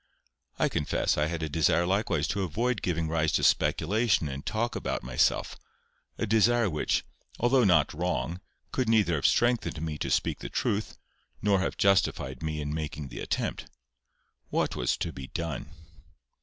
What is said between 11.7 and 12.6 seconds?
justified